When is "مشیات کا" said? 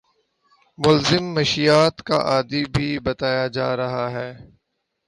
1.35-2.17